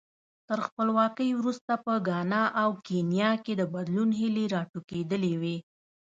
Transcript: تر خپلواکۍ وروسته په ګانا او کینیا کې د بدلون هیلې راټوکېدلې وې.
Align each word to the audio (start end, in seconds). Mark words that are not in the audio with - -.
تر 0.47 0.59
خپلواکۍ 0.67 1.29
وروسته 1.39 1.73
په 1.85 1.93
ګانا 2.07 2.43
او 2.61 2.69
کینیا 2.85 3.31
کې 3.43 3.53
د 3.57 3.61
بدلون 3.73 4.09
هیلې 4.19 4.45
راټوکېدلې 4.55 5.33
وې. 5.41 5.57